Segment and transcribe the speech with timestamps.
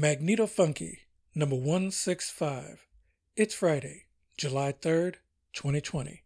[0.00, 1.00] Magneto Funky,
[1.34, 2.86] number 165.
[3.36, 4.06] It's Friday,
[4.38, 5.16] July 3rd,
[5.52, 6.22] 2020.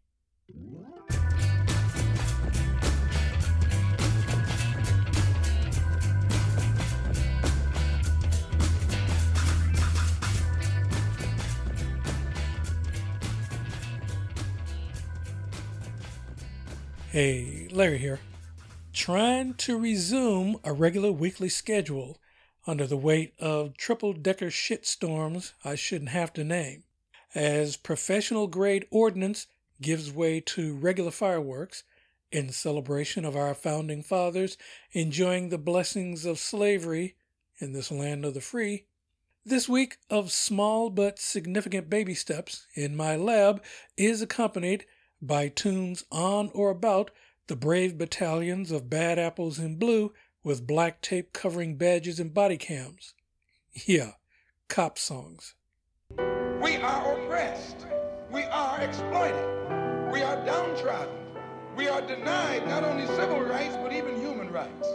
[17.11, 18.21] Hey, Larry here.
[18.93, 22.17] Trying to resume a regular weekly schedule
[22.67, 26.83] under the weight of triple decker shitstorms I shouldn't have to name.
[27.33, 29.47] As professional grade ordnance
[29.81, 31.83] gives way to regular fireworks
[32.31, 34.57] in celebration of our founding fathers
[34.91, 37.15] enjoying the blessings of slavery
[37.59, 38.85] in this land of the free.
[39.45, 43.63] This week of small but significant baby steps in my lab
[43.95, 44.85] is accompanied
[45.21, 47.11] by tunes on or about
[47.47, 50.13] the brave battalions of bad apples in blue
[50.45, 53.15] with black tape covering badges and body cams.
[53.87, 54.11] Yeah,
[54.69, 55.55] cop songs.
[56.61, 57.87] We are oppressed.
[58.31, 60.11] We are exploited.
[60.13, 61.13] We are downtrodden.
[61.75, 64.87] We are denied not only civil rights, but even human rights.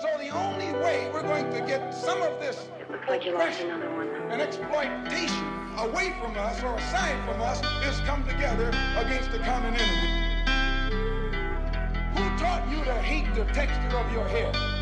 [0.00, 2.68] So the only way we're going to get some of this
[3.08, 9.32] like oppression and exploitation away from us or aside from us is come together against
[9.32, 10.28] the common enemy.
[12.14, 14.77] Who taught you to hate the texture of your hair?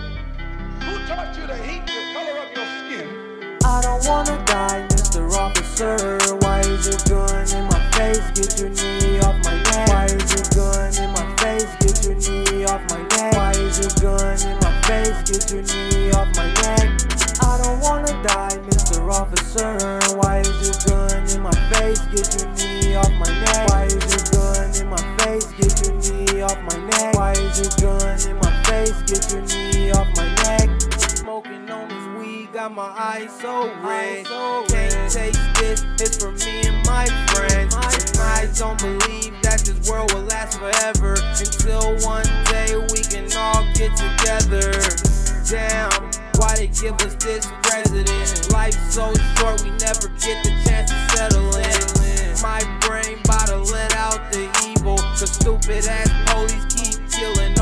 [0.84, 3.58] Who taught you to hate the color of your skin?
[3.64, 5.30] I don't wanna die, Mr.
[5.32, 6.18] Officer.
[6.40, 8.22] Why is your gun in my face?
[8.34, 9.88] Get your knee off my neck.
[9.88, 11.66] Why is your gun in my face?
[11.80, 13.32] Get your knee off my neck.
[13.34, 15.18] Why is your gun in my face?
[15.30, 16.88] Get your knee off my neck.
[17.42, 19.10] I don't wanna die, Mr.
[19.10, 19.98] Officer.
[20.16, 22.00] Why is your gun in my face?
[22.14, 23.68] Get your knee off my neck.
[23.68, 25.46] Why is your gun in my face?
[25.58, 27.14] Get your knee off my neck.
[27.14, 28.35] Why is your gun in
[32.76, 34.26] my eyes so red.
[34.26, 37.74] Can't taste this, it's for me and my friends.
[37.74, 43.64] I don't believe that this world will last forever until one day we can all
[43.72, 44.76] get together.
[45.48, 45.88] Damn.
[46.36, 48.52] Why they give us this president?
[48.52, 52.36] Life's so short, we never get the chance to settle in.
[52.42, 54.96] My brain bout to let out the evil.
[55.16, 57.55] The stupid ass police keep killing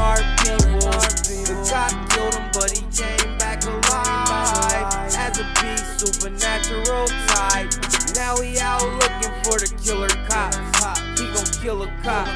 [6.05, 7.73] supernatural type.
[8.15, 11.19] Now he out looking for the killer cops.
[11.19, 12.29] He gon' kill a cop,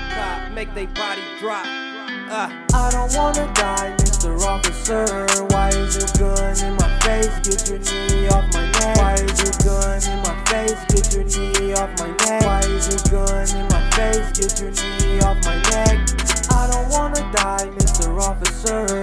[0.52, 1.66] make they body drop.
[2.30, 2.48] Uh.
[2.74, 4.40] I don't wanna die, Mr.
[4.40, 5.26] Officer.
[5.48, 7.32] Why is your gun in my face?
[7.44, 8.96] Get your knee off my neck.
[8.96, 10.80] Why is your gun in my face?
[10.88, 12.44] Get your knee off my neck.
[12.44, 14.28] Why is your gun in my face?
[14.38, 15.98] Get your knee off my neck.
[16.50, 18.20] I don't wanna die, Mr.
[18.20, 18.97] Officer.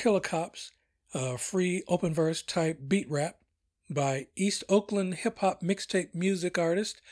[0.00, 0.72] Killer Cops,
[1.12, 3.36] a free open verse type beat rap
[3.90, 7.02] by East Oakland hip hop mixtape music artist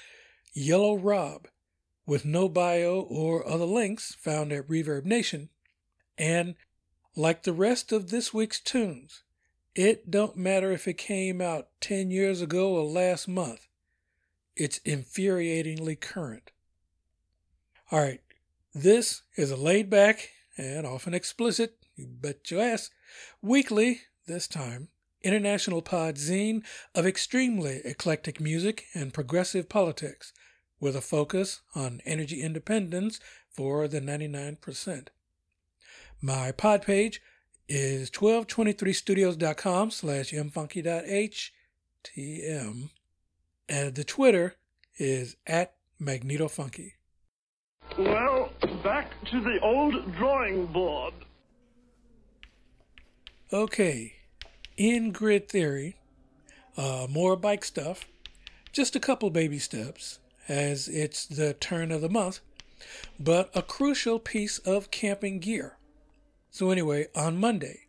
[0.55, 1.49] Yellow Rob,
[2.06, 5.50] with no bio or other links found at Reverb Nation.
[6.17, 6.55] And
[7.14, 9.23] like the rest of this week's tunes,
[9.75, 13.67] it don't matter if it came out 10 years ago or last month.
[14.56, 16.52] It's infuriatingly current.
[17.93, 18.23] All right,
[18.75, 22.90] this is a laid back and often explicit, you bet your ass,
[23.42, 24.88] weekly, this time,
[25.22, 26.62] international pod zine
[26.94, 30.32] of extremely eclectic music and progressive politics,
[30.80, 33.18] with a focus on energy independence
[33.50, 35.08] for the 99%.
[36.22, 37.20] My pod page
[37.68, 41.50] is 1223studios.com slash mfunky.htm,
[43.68, 44.54] and the Twitter
[44.98, 46.92] is at magnetofunky.
[47.98, 48.52] Well,
[48.84, 51.14] back to the old drawing board.
[53.50, 54.16] Okay,
[54.76, 55.96] in grid theory,
[56.76, 58.04] uh, more bike stuff,
[58.72, 60.18] just a couple baby steps,
[60.48, 62.40] as it's the turn of the month,
[63.18, 65.78] but a crucial piece of camping gear.
[66.50, 67.86] So, anyway, on Monday,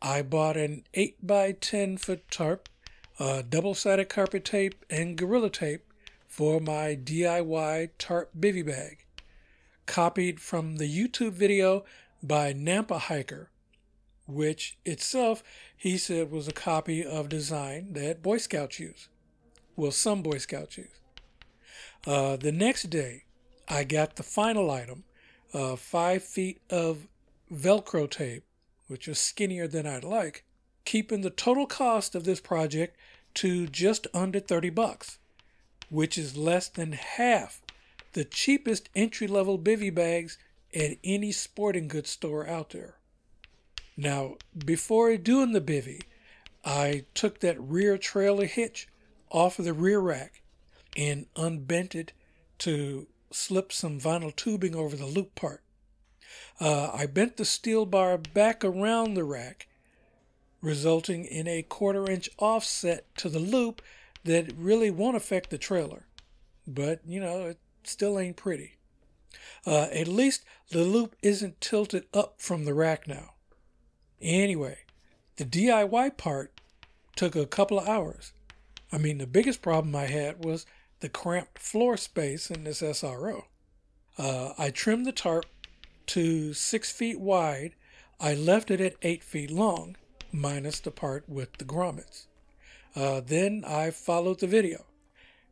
[0.00, 2.70] I bought an 8 by 10 foot tarp,
[3.18, 5.84] uh, double sided carpet tape, and Gorilla Tape
[6.26, 9.04] for my DIY tarp bivy bag,
[9.84, 11.84] copied from the YouTube video
[12.22, 13.50] by Nampa Hiker,
[14.26, 15.42] which itself
[15.76, 19.08] he said was a copy of design that Boy Scouts use.
[19.76, 21.00] Well, some Boy Scouts use.
[22.06, 23.24] Uh, the next day,
[23.68, 25.04] I got the final item,
[25.52, 27.06] uh, five feet of
[27.52, 28.44] Velcro tape,
[28.88, 30.44] which is skinnier than I'd like,
[30.84, 32.96] keeping the total cost of this project
[33.34, 35.18] to just under 30 bucks,
[35.88, 37.62] which is less than half
[38.14, 40.38] the cheapest entry level bivy bags
[40.74, 42.96] at any sporting goods store out there.
[43.96, 46.02] Now, before doing the bivy,
[46.64, 48.88] I took that rear trailer hitch
[49.30, 50.42] off of the rear rack
[50.96, 52.12] and unbent it
[52.58, 55.62] to slip some vinyl tubing over the loop part.
[56.60, 59.66] Uh, I bent the steel bar back around the rack,
[60.62, 63.82] resulting in a quarter inch offset to the loop
[64.24, 66.06] that really won't affect the trailer.
[66.66, 68.76] But, you know, it still ain't pretty.
[69.66, 73.33] Uh, at least the loop isn't tilted up from the rack now.
[74.24, 74.78] Anyway,
[75.36, 76.58] the DIY part
[77.14, 78.32] took a couple of hours.
[78.90, 80.64] I mean, the biggest problem I had was
[81.00, 83.44] the cramped floor space in this SRO.
[84.16, 85.44] Uh, I trimmed the tarp
[86.06, 87.74] to six feet wide.
[88.18, 89.96] I left it at eight feet long,
[90.32, 92.24] minus the part with the grommets.
[92.96, 94.86] Uh, then I followed the video.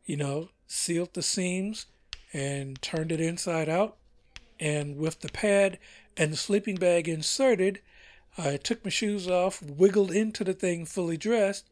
[0.05, 1.85] You know, sealed the seams
[2.33, 3.97] and turned it inside out.
[4.59, 5.77] And with the pad
[6.17, 7.81] and the sleeping bag inserted,
[8.37, 11.69] I took my shoes off, wiggled into the thing fully dressed,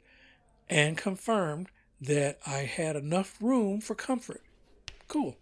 [0.69, 1.69] and confirmed
[1.99, 4.43] that I had enough room for comfort.
[5.07, 5.37] Cool.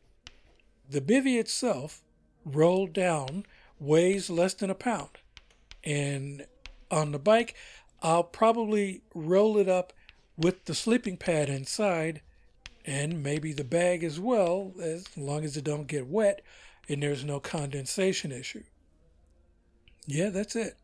[0.89, 2.01] The bivy itself,
[2.45, 3.45] rolled down,
[3.79, 5.19] weighs less than a pound.
[5.83, 6.45] And
[6.89, 7.55] on the bike,
[8.01, 9.93] I'll probably roll it up
[10.37, 12.21] with the sleeping pad inside
[12.85, 16.41] and maybe the bag as well, as long as it don't get wet
[16.87, 18.63] and there's no condensation issue.
[20.07, 20.77] Yeah, that's it.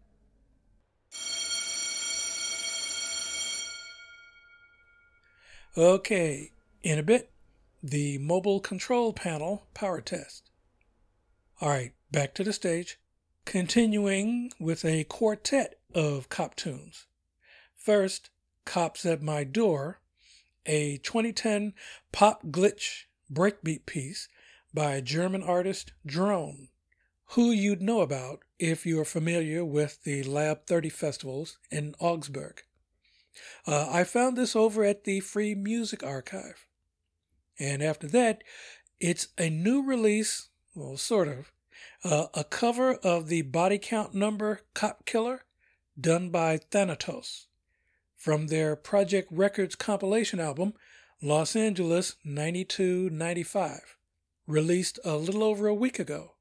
[5.77, 6.51] Okay,
[6.83, 7.31] in a bit,
[7.83, 10.50] the mobile control panel power test.
[11.60, 12.98] All right, back to the stage.
[13.44, 17.07] Continuing with a quartet of cop tunes.
[17.75, 18.30] First,
[18.63, 20.00] Cops at My Door,
[20.66, 21.74] a 2010
[22.13, 24.29] pop glitch breakbeat piece
[24.74, 26.70] by German artist Drone,
[27.32, 32.63] who you'd know about if you're familiar with the Lab 30 festivals in Augsburg.
[33.68, 36.65] Uh, I found this over at the Free Music Archive.
[37.60, 38.44] And after that,
[39.00, 41.51] it's a new release, well, sort of,
[42.04, 45.46] uh, a cover of the body count number Cop Killer
[46.00, 47.48] done by Thanatos
[48.25, 50.74] from their Projekt Records compilation album,
[51.22, 53.98] Los Angeles 92 95,
[54.48, 56.34] released a little over a week ago,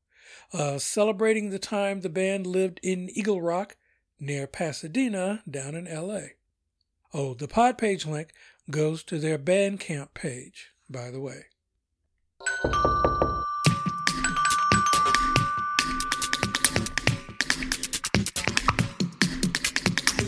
[0.54, 3.76] uh, celebrating the time the band lived in Eagle Rock
[4.18, 6.28] near Pasadena down in LA.
[7.16, 8.32] Oh, the pod page link
[8.68, 11.44] goes to their Bandcamp page, by the way.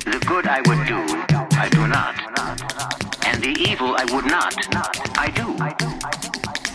[0.05, 1.03] The good I would do,
[1.59, 2.15] I do not.
[3.27, 4.55] And the evil I would not,
[5.19, 6.66] I do.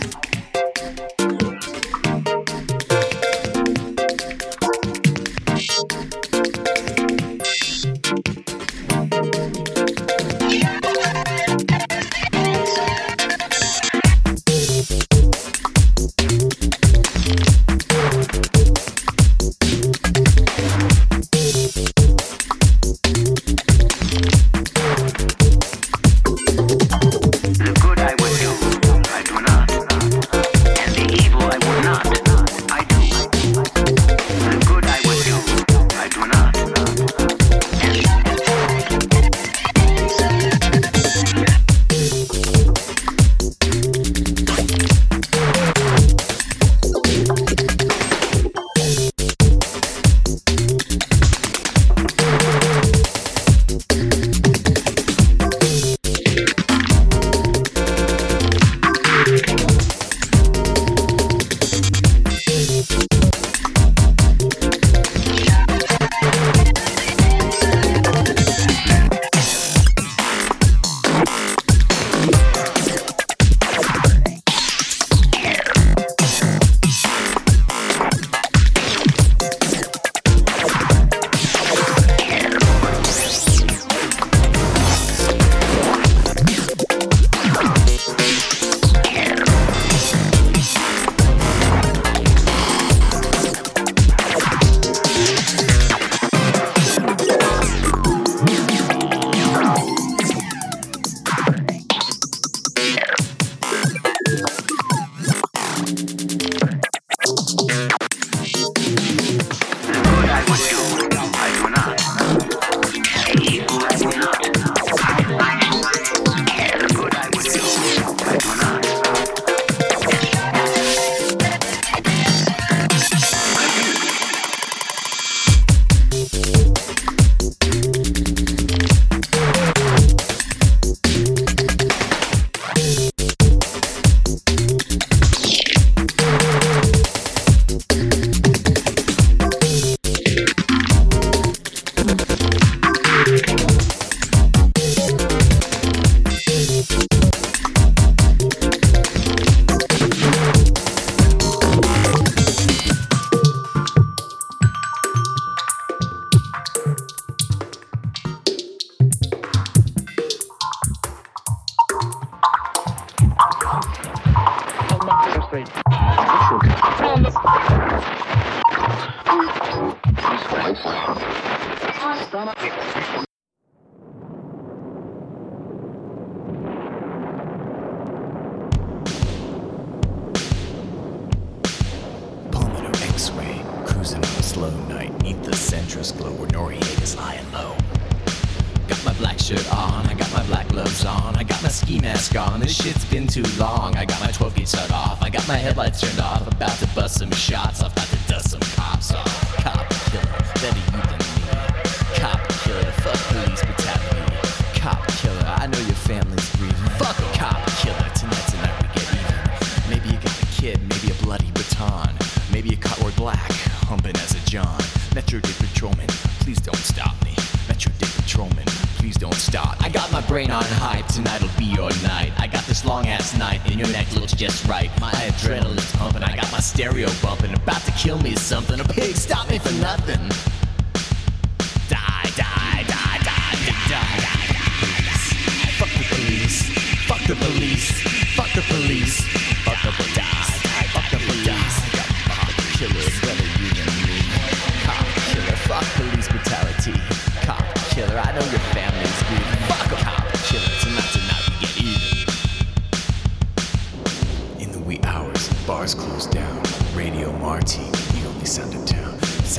[215.32, 216.08] Metro Patrolman,
[216.42, 217.34] please don't stop me.
[217.70, 218.66] Metro Day Patrolman,
[218.98, 219.80] please don't stop.
[219.80, 219.86] Me.
[219.86, 222.34] I got my brain on hype, tonight'll be your night.
[222.38, 224.90] I got this long ass night, and your neck looks just right.
[225.00, 227.54] My adrenaline's pumping, I got my stereo bumping.
[227.54, 230.20] About to kill me something, a pig stop me for nothing.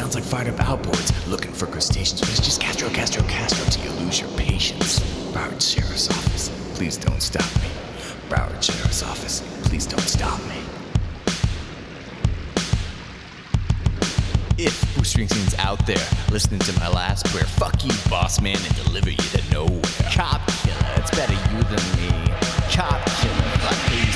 [0.02, 3.84] Sounds like fired up outboards, looking for crustaceans, but it's just Castro, Castro, Castro till
[3.84, 4.98] you lose your patience.
[5.30, 7.68] Broward Sheriff's Office, please don't stop me.
[8.28, 10.56] Broward Sheriff's Office, please don't stop me.
[14.58, 18.74] If Bruce Springsteen's out there listening to my last prayer, fuck you, boss man, and
[18.84, 19.82] deliver you to nowhere.
[20.10, 22.10] Cop killer, it's better you than me.
[22.72, 24.11] Cop killer, fuck police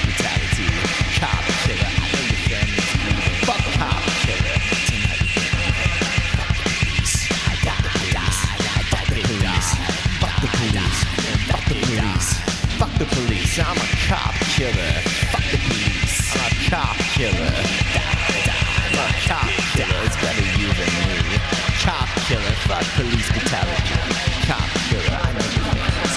[13.59, 15.01] I'm a cop killer.
[15.33, 16.37] Fuck the police.
[16.37, 17.33] I'm a cop killer.
[17.33, 20.01] I'm a cop killer.
[20.05, 21.41] It's better you than me.
[21.81, 22.55] Cop killer.
[22.69, 23.97] Fuck police brutality.
[24.45, 25.09] Cop killer.
[25.09, 26.15] I know your fans.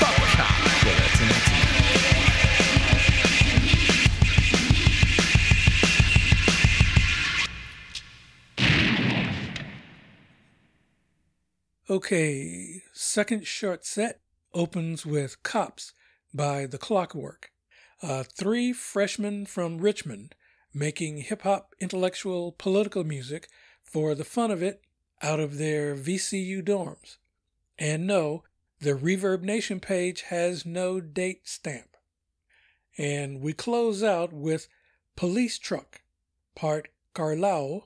[0.00, 1.08] Fuck cop killer.
[1.18, 1.44] Tonight.
[11.90, 14.20] Okay, second short set
[14.54, 15.92] opens with Cops
[16.34, 17.50] by The Clockwork.
[18.02, 20.34] Uh, three freshmen from Richmond
[20.72, 23.48] making hip hop intellectual political music
[23.82, 24.82] for the fun of it
[25.22, 27.16] out of their VCU dorms.
[27.78, 28.44] And no,
[28.80, 31.96] the Reverb Nation page has no date stamp.
[32.96, 34.68] And we close out with
[35.16, 36.02] Police Truck,
[36.54, 37.84] part Carlao,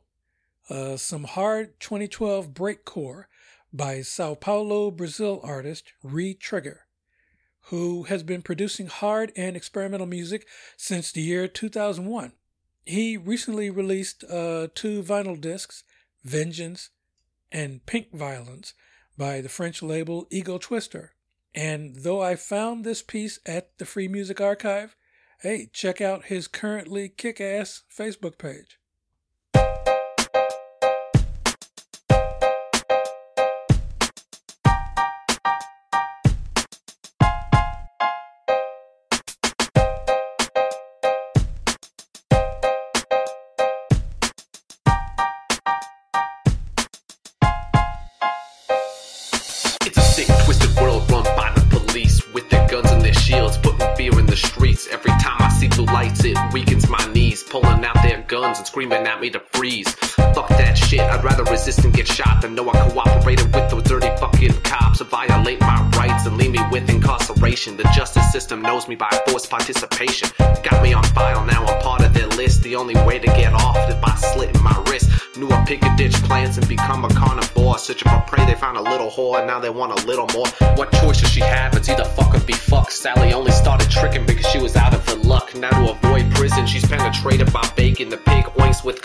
[0.68, 3.24] uh, some hard 2012 breakcore
[3.72, 6.86] by Sao Paulo, Brazil artist Re Trigger,
[7.66, 12.32] who has been producing hard and experimental music since the year 2001.
[12.84, 15.84] He recently released uh, two vinyl discs,
[16.24, 16.90] Vengeance
[17.50, 18.74] and Pink Violence,
[19.16, 21.14] by the French label Ego Twister.
[21.54, 24.96] And though I found this piece at the Free Music Archive,
[25.40, 28.78] hey, check out his currently kick ass Facebook page.
[58.82, 59.88] Screaming at me to freeze.
[60.34, 63.84] Fuck that shit, I'd rather resist and get shot than know I cooperated with those
[63.84, 67.76] dirty fucking cops who violate my rights and leave me with incarceration.
[67.76, 70.30] The justice system knows me by forced participation.
[70.38, 72.62] Got me on file, now I'm part of their list.
[72.64, 75.10] The only way to get off is by slitting my wrist.
[75.36, 77.78] Knew I pick a ditch plants and become a carnivore.
[77.78, 80.46] Searching for prey, they found a little whore, and now they want a little more.
[80.76, 81.74] What choice does she have?
[81.74, 82.92] It's either fuck or be fucked.
[82.92, 85.54] Sally only started tricking because she was out of her luck.
[85.54, 87.62] Now to avoid prison, she's penetrated by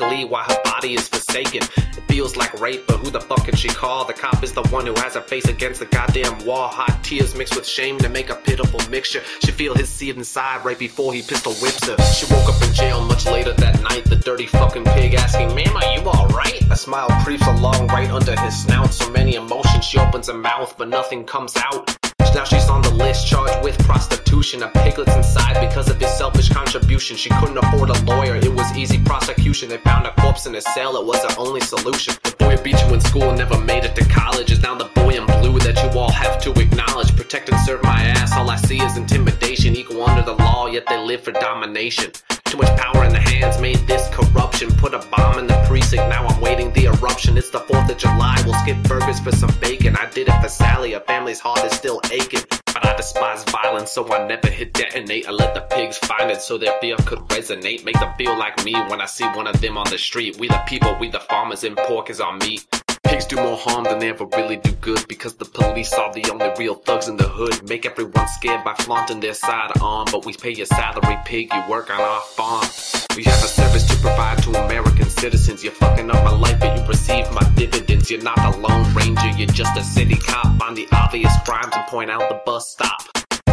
[0.08, 1.62] while her body is forsaken.
[1.78, 4.06] It feels like rape, but who the fuck can she call?
[4.06, 6.70] The cop is the one who has her face against the goddamn wall.
[6.70, 9.22] Hot tears mixed with shame to make a pitiful mixture.
[9.44, 11.98] She feel his seed inside right before he pistol whips her.
[12.14, 14.06] She woke up in jail much later that night.
[14.06, 18.40] The dirty fucking pig asking, "Ma'am, are you alright?" A smile creeps along right under
[18.40, 18.94] his snout.
[18.94, 21.98] So many emotions, she opens her mouth, but nothing comes out.
[22.38, 24.62] Now she's on the list, charged with prostitution.
[24.62, 27.18] A piglet's inside because of his selfish contribution.
[27.18, 29.70] She couldn't afford a lawyer, it was easy prosecution.
[29.70, 32.14] They found a corpse in a cell, it was her only solution.
[32.22, 35.18] The boy beat you in school never made it to college is now the boy
[35.18, 37.16] in blue that you all have to acknowledge.
[37.16, 39.76] Protect and serve my ass, all I see is intimidation.
[39.76, 42.12] Equal under the law, yet they live for domination.
[42.48, 44.72] Too much power in the hands made this corruption.
[44.76, 47.38] Put a bomb in the precinct, now I'm waiting the eruption.
[47.38, 49.98] It's the 4th of July, we'll skip burgers for some bacon.
[49.98, 52.44] I did it for Sally, her family's heart is still aching.
[52.68, 55.28] But I despise violence, so I never hit detonate.
[55.28, 57.84] I let the pigs find it so their fear could resonate.
[57.84, 60.38] Make them feel like me when I see one of them on the street.
[60.38, 62.66] We the people, we the farmers, and pork is our meat.
[63.08, 66.30] Pigs do more harm than they ever really do good because the police are the
[66.30, 67.68] only real thugs in the hood.
[67.70, 71.48] Make everyone scared by flaunting their sidearm, but we pay your salary, pig.
[71.54, 72.68] You work on our farm.
[73.16, 75.64] We have a service to provide to American citizens.
[75.64, 78.12] You're fucking up my life, but you receive my dividends.
[78.12, 80.60] You're not a lone ranger, you're just a city cop.
[80.60, 83.02] Find the obvious crimes and point out the bus stop.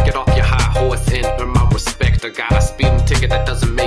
[0.03, 2.25] Get off your high horse and earn my respect.
[2.25, 3.84] I got a speeding ticket that doesn't make.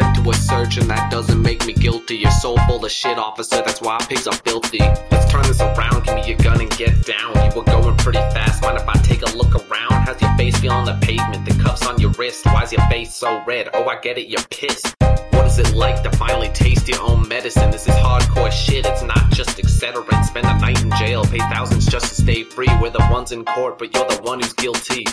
[0.00, 2.16] I to a and that doesn't make me guilty.
[2.16, 3.56] You're so full of shit, officer.
[3.56, 4.78] That's why pigs are filthy.
[4.78, 6.04] Let's turn this around.
[6.04, 7.34] Give me your gun and get down.
[7.34, 8.62] You were going pretty fast.
[8.62, 9.92] Mind if I take a look around?
[10.06, 11.44] How's your face feel on the pavement?
[11.44, 12.46] The cuffs on your wrist.
[12.46, 13.70] Why's your face so red?
[13.74, 14.28] Oh, I get it.
[14.28, 14.94] You're pissed.
[15.32, 17.70] What is it like to finally taste your own medicine?
[17.70, 18.86] This is hardcore shit.
[18.86, 20.24] It's not just Excedrin.
[20.24, 21.24] Spend a night in jail.
[21.24, 22.68] Pay thousands just to stay free.
[22.80, 25.06] We're the ones in court, but you're the one who's guilty.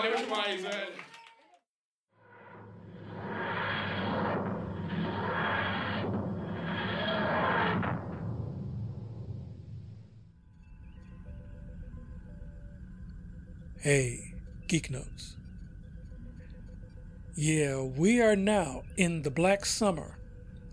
[0.00, 0.88] Demais, velho.
[13.80, 14.32] Hey,
[14.66, 15.36] Geek Notes.
[17.34, 20.16] Yeah, we are now in the black summer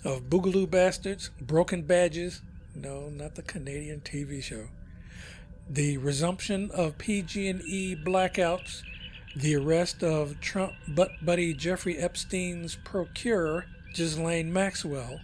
[0.05, 2.41] of Boogaloo Bastards, Broken Badges,
[2.73, 4.67] no, not the Canadian TV show,
[5.69, 8.83] the resumption of PG&E blackouts,
[9.35, 15.21] the arrest of Trump butt buddy Jeffrey Epstein's procurer, Ghislaine Maxwell,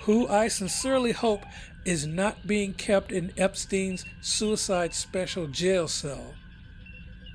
[0.00, 1.44] who I sincerely hope
[1.84, 6.34] is not being kept in Epstein's suicide special jail cell,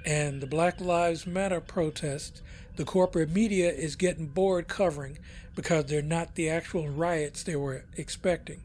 [0.06, 2.42] and the Black Lives Matter protests
[2.76, 5.18] the corporate media is getting bored covering
[5.56, 8.62] because they're not the actual riots they were expecting.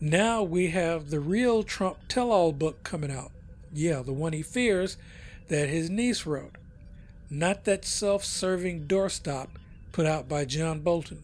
[0.00, 3.32] Now we have the real Trump tell all book coming out.
[3.72, 4.96] Yeah, the one he fears
[5.48, 6.56] that his niece wrote.
[7.30, 9.48] Not that self serving doorstop
[9.92, 11.22] put out by John Bolton,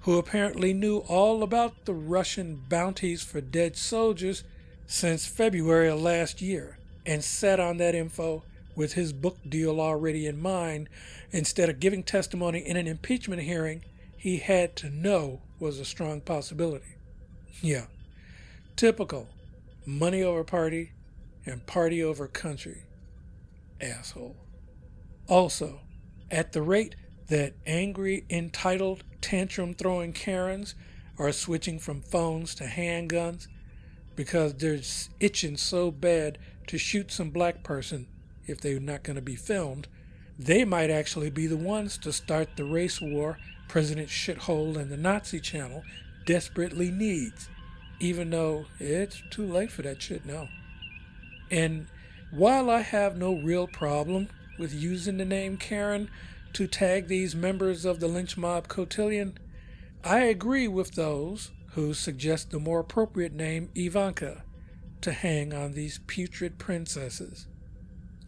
[0.00, 4.44] who apparently knew all about the Russian bounties for dead soldiers
[4.86, 8.42] since February of last year and sat on that info
[8.74, 10.88] with his book deal already in mind,
[11.30, 13.84] instead of giving testimony in an impeachment hearing
[14.16, 16.94] he had to know was a strong possibility.
[17.60, 17.86] Yeah,
[18.76, 19.28] typical
[19.84, 20.92] money over party
[21.44, 22.82] and party over country.
[23.82, 24.36] Asshole.
[25.28, 25.80] Also,
[26.30, 26.94] at the rate
[27.28, 30.74] that angry, entitled, tantrum throwing Karens
[31.18, 33.46] are switching from phones to handguns
[34.16, 34.80] because they're
[35.20, 38.06] itching so bad to shoot some black person
[38.46, 39.88] if they're not going to be filmed,
[40.38, 44.96] they might actually be the ones to start the race war President Shithole and the
[44.96, 45.82] Nazi channel
[46.26, 47.48] desperately needs,
[48.00, 50.48] even though it's too late for that shit now.
[51.50, 51.86] And
[52.32, 56.10] while I have no real problem with using the name Karen
[56.54, 59.38] to tag these members of the lynch mob cotillion,
[60.02, 64.44] I agree with those who suggest the more appropriate name Ivanka
[65.02, 67.46] to hang on these putrid princesses.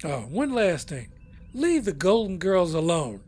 [0.05, 1.09] Oh, one last thing.
[1.55, 3.21] Leave the Golden Girls alone.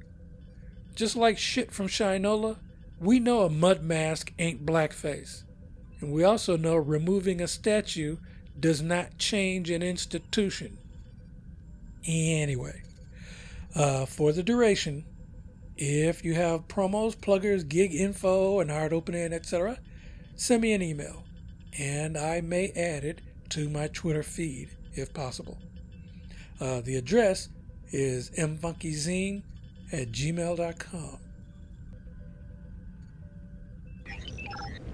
[0.94, 2.58] Just like shit from Shinola,
[3.00, 5.44] we know a mud mask ain't blackface.
[6.00, 8.18] And we also know removing a statue
[8.58, 10.78] does not change an institution.
[12.06, 12.82] Anyway,
[13.74, 15.04] uh, for the duration,
[15.76, 19.78] if you have promos, pluggers, gig info, and hard opening, etc.,
[20.36, 21.24] send me an email,
[21.78, 25.58] and I may add it to my Twitter feed if possible.
[26.60, 27.48] Uh, the address
[27.90, 29.42] is mfunkyzine
[29.92, 31.18] at gmail.com.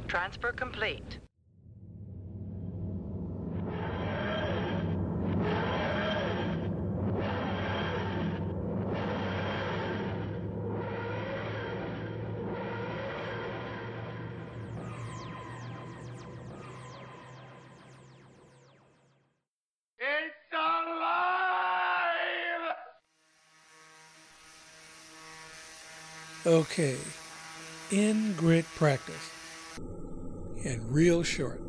[0.09, 1.22] Transfer complete.
[26.45, 26.97] Okay,
[27.93, 29.31] in grid practice.
[30.65, 31.61] And real short.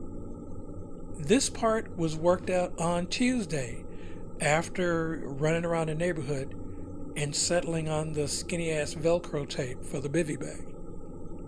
[1.15, 3.85] This part was worked out on Tuesday
[4.41, 6.55] after running around the neighborhood
[7.15, 10.73] and settling on the skinny ass Velcro tape for the bivy bag.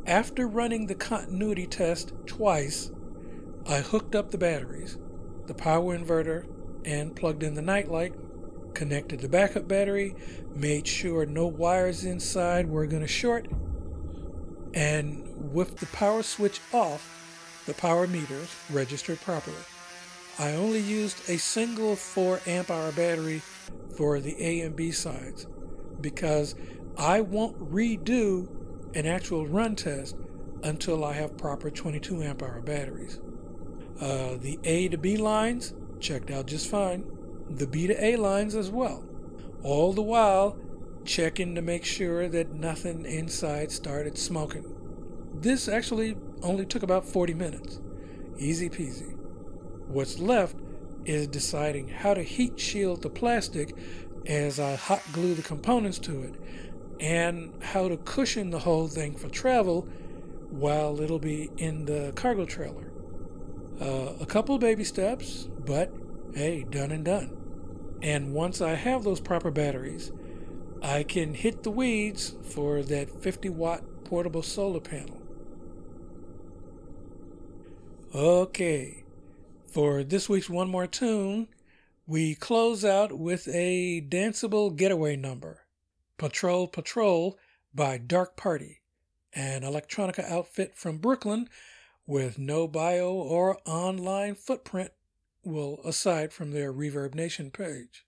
[0.05, 2.91] After running the continuity test twice,
[3.67, 4.99] I hooked up the batteries,
[5.47, 6.45] the power inverter,
[6.85, 8.13] and plugged in the nightlight,
[8.75, 10.13] connected the backup battery,
[10.53, 13.47] made sure no wires inside were going to short,
[14.73, 19.57] and with the power switch off, the power meters registered properly.
[20.37, 23.41] I only used a single 4 amp hour battery
[23.95, 25.47] for the A and B sides
[26.01, 26.55] because
[26.97, 28.47] I won't redo
[28.95, 30.17] an actual run test
[30.63, 33.19] until I have proper 22 amp hour batteries.
[33.99, 37.05] Uh, the A to B lines checked out just fine,
[37.49, 39.03] the B to A lines as well.
[39.63, 40.57] All the while
[41.05, 44.75] checking to make sure that nothing inside started smoking.
[45.33, 47.79] This actually only took about 40 minutes.
[48.37, 49.15] Easy peasy.
[49.87, 50.57] What's left
[51.05, 53.75] is deciding how to heat shield the plastic
[54.25, 56.33] as I hot glue the components to it,
[56.99, 59.87] and how to cushion the whole thing for travel
[60.49, 62.91] while it'll be in the cargo trailer.
[63.79, 65.91] Uh, a couple baby steps, but
[66.35, 67.35] hey, done and done.
[68.01, 70.11] And once I have those proper batteries,
[70.83, 75.21] I can hit the weeds for that 50 watt portable solar panel.
[78.13, 79.03] Okay,
[79.65, 81.47] for this week's One More Tune,
[82.05, 85.61] we close out with a danceable getaway number
[86.17, 87.37] Patrol Patrol
[87.73, 88.81] by Dark Party,
[89.33, 91.49] an electronica outfit from Brooklyn
[92.05, 94.91] with no bio or online footprint,
[95.45, 98.04] well, aside from their Reverb Nation page.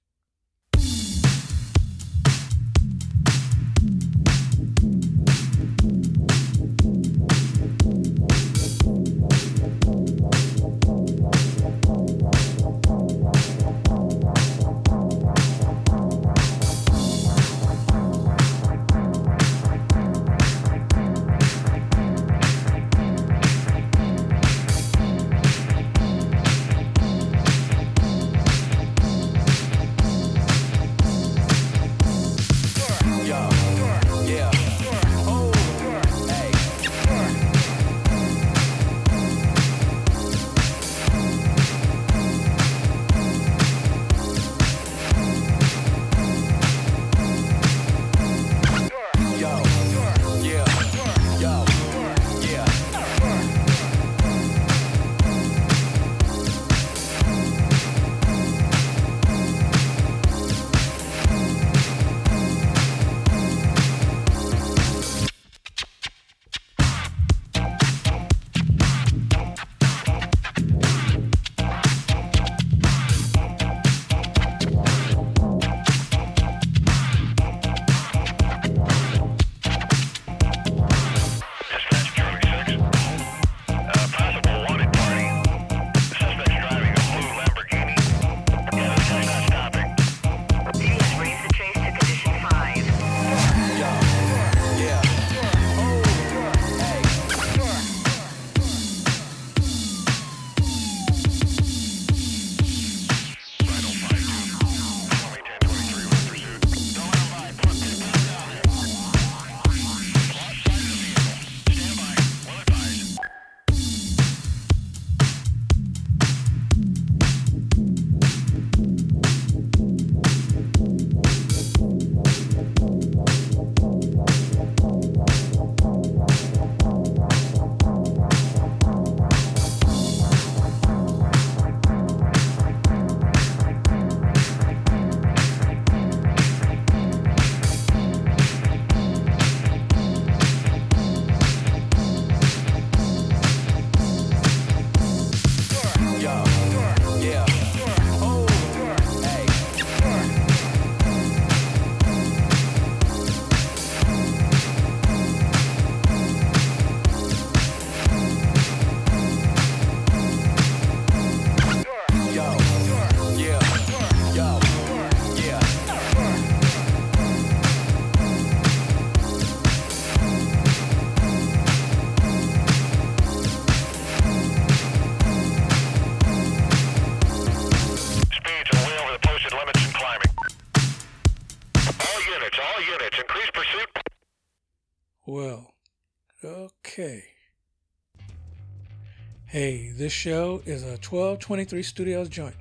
[190.07, 192.55] This show is a 1223 Studios joint.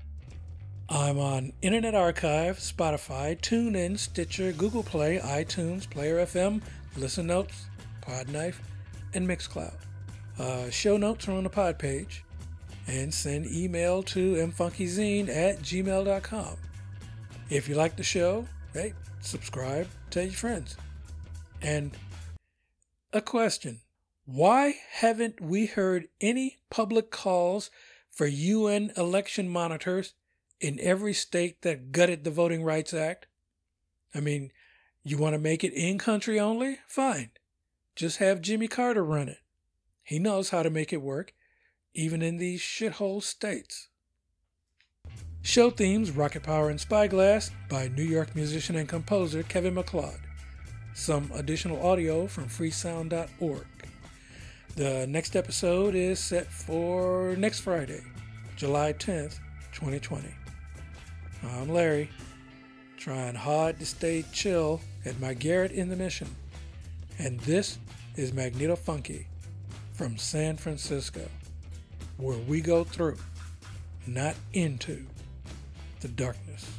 [0.89, 6.61] I'm on Internet Archive, Spotify, TuneIn, Stitcher, Google Play, iTunes, Player FM,
[6.97, 7.67] Listen Notes,
[8.03, 8.57] Podknife,
[9.15, 9.77] and Mixcloud.
[10.41, 12.25] Uh, show notes are on the pod page.
[12.89, 16.57] And send email to mfunkyzine at gmail.com.
[17.49, 20.77] If you like the show, hey, subscribe, tell your friends.
[21.63, 21.93] And
[23.13, 23.83] a question
[24.27, 27.71] Why haven't we heard any public calls
[28.11, 30.15] for UN election monitors
[30.61, 33.27] in every state that gutted the Voting Rights Act?
[34.13, 34.51] I mean,
[35.05, 36.79] you want to make it in country only?
[36.89, 37.31] Fine.
[37.95, 39.39] Just have Jimmy Carter run it.
[40.03, 41.33] He knows how to make it work,
[41.95, 43.87] even in these shithole states.
[45.43, 50.19] Show themes Rocket Power and Spyglass by New York musician and composer Kevin MacLeod.
[50.95, 53.76] Some additional audio from freesound.org.
[54.77, 58.03] The next episode is set for next Friday,
[58.57, 59.39] July 10th,
[59.73, 60.29] 2020.
[61.43, 62.11] I'm Larry,
[62.99, 66.29] trying hard to stay chill at my garret in the mission.
[67.19, 67.79] And this
[68.17, 69.29] is Magneto Funky
[69.95, 71.27] from San Francisco,
[72.19, 73.17] where we go through,
[74.07, 75.07] not into,
[76.01, 76.71] the darkness.